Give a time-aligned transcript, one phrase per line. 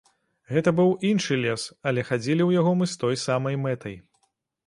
[0.53, 3.95] Гэта быў іншы лес, але хадзілі ў яго мы з той самай мэтай.